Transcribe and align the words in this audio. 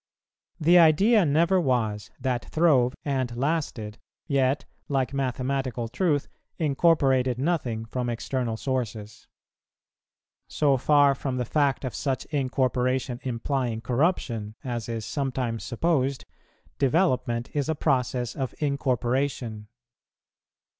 The 0.59 0.79
idea 0.79 1.25
never 1.27 1.61
was 1.61 2.09
that 2.19 2.45
throve 2.45 2.95
and 3.05 3.37
lasted, 3.37 3.99
yet, 4.25 4.65
like 4.89 5.13
mathematical 5.13 5.87
truth, 5.87 6.27
incorporated 6.57 7.37
nothing 7.37 7.85
from 7.85 8.09
external 8.09 8.57
sources. 8.57 9.27
So 10.47 10.75
far 10.75 11.13
from 11.13 11.37
the 11.37 11.45
fact 11.45 11.85
of 11.85 11.93
such 11.93 12.25
incorporation 12.31 13.19
implying 13.21 13.79
corruption, 13.81 14.55
as 14.63 14.89
is 14.89 15.05
sometimes 15.05 15.63
supposed, 15.63 16.25
development 16.79 17.51
is 17.55 17.69
a 17.69 17.75
process 17.75 18.35
of 18.35 18.55
incorporation. 18.57 19.67